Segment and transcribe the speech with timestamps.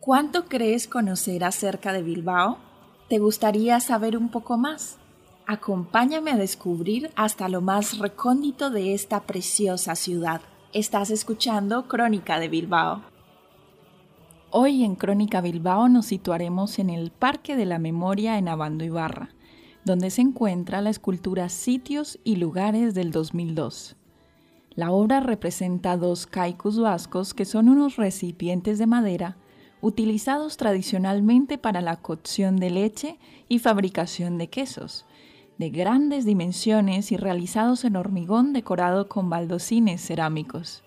[0.00, 2.58] ¿Cuánto crees conocer acerca de Bilbao?
[3.08, 4.98] ¿Te gustaría saber un poco más?
[5.46, 10.42] Acompáñame a descubrir hasta lo más recóndito de esta preciosa ciudad.
[10.72, 13.02] Estás escuchando Crónica de Bilbao.
[14.50, 19.30] Hoy en Crónica Bilbao nos situaremos en el Parque de la Memoria en Abando Ibarra,
[19.84, 23.96] donde se encuentra la escultura Sitios y Lugares del 2002.
[24.74, 29.36] La obra representa dos caicus vascos que son unos recipientes de madera
[29.80, 35.04] utilizados tradicionalmente para la cocción de leche y fabricación de quesos,
[35.58, 40.82] de grandes dimensiones y realizados en hormigón decorado con baldocines cerámicos.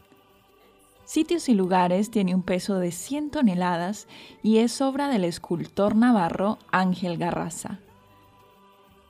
[1.05, 4.07] Sitios y Lugares tiene un peso de 100 toneladas
[4.43, 7.79] y es obra del escultor navarro Ángel Garraza.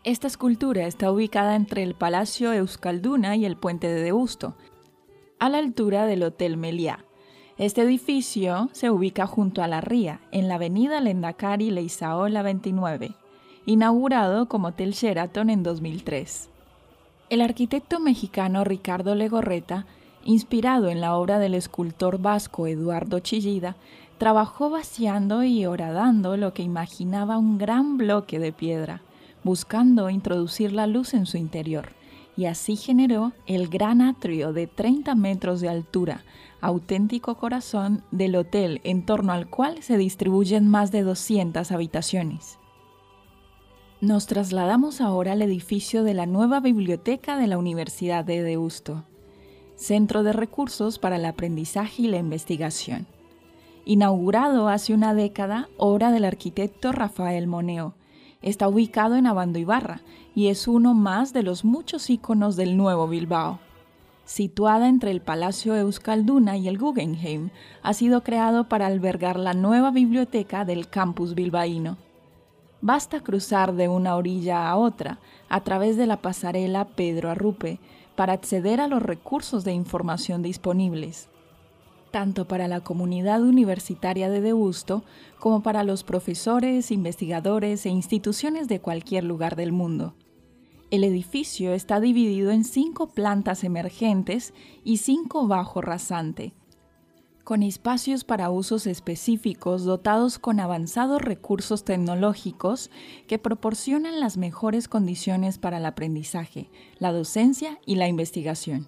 [0.07, 4.55] Esta escultura está ubicada entre el Palacio Euskalduna y el Puente de Deusto,
[5.37, 7.03] a la altura del Hotel Meliá,
[7.57, 13.15] este edificio se ubica junto a la ría, en la avenida Lendakari Leizaola 29,
[13.65, 16.47] inaugurado como Hotel Sheraton en 2003.
[17.29, 19.87] El arquitecto mexicano Ricardo Legorreta,
[20.23, 23.75] inspirado en la obra del escultor vasco Eduardo Chillida,
[24.19, 29.01] trabajó vaciando y horadando lo que imaginaba un gran bloque de piedra,
[29.47, 31.93] buscando introducir la luz en su interior,
[32.35, 36.25] y así generó el gran atrio de 30 metros de altura,
[36.59, 42.59] auténtico corazón del hotel en torno al cual se distribuyen más de 200 habitaciones.
[44.01, 49.05] Nos trasladamos ahora al edificio de la nueva biblioteca de la Universidad de Deusto,
[49.77, 53.07] Centro de Recursos para el Aprendizaje y la Investigación.
[53.85, 57.95] Inaugurado hace una década, obra del arquitecto Rafael Moneo,
[58.41, 60.01] está ubicado en Abando Ibarra
[60.35, 63.59] y es uno más de los muchos íconos del nuevo Bilbao
[64.27, 67.49] situada entre el Palacio Euskalduna y el Guggenheim,
[67.81, 71.97] ha sido creado para albergar la nueva biblioteca del campus bilbaíno.
[72.81, 77.79] Basta cruzar de una orilla a otra a través de la pasarela Pedro Arrupe
[78.17, 81.29] para acceder a los recursos de información disponibles,
[82.11, 85.03] tanto para la comunidad universitaria de Deusto
[85.39, 90.15] como para los profesores, investigadores e instituciones de cualquier lugar del mundo.
[90.89, 94.53] El edificio está dividido en cinco plantas emergentes
[94.83, 96.53] y cinco bajo rasante,
[97.43, 102.89] con espacios para usos específicos dotados con avanzados recursos tecnológicos
[103.27, 106.69] que proporcionan las mejores condiciones para el aprendizaje,
[106.99, 108.87] la docencia y la investigación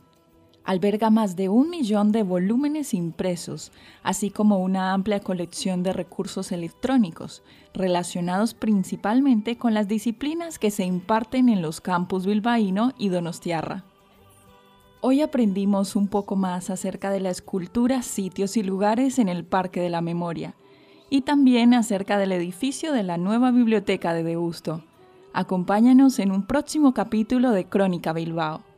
[0.69, 3.71] alberga más de un millón de volúmenes impresos,
[4.03, 7.41] así como una amplia colección de recursos electrónicos,
[7.73, 13.83] relacionados principalmente con las disciplinas que se imparten en los campus bilbaíno y donostiarra.
[15.01, 19.81] Hoy aprendimos un poco más acerca de la escultura, sitios y lugares en el Parque
[19.81, 20.53] de la Memoria,
[21.09, 24.83] y también acerca del edificio de la nueva biblioteca de Deusto.
[25.33, 28.68] Acompáñanos en un próximo capítulo de Crónica Bilbao.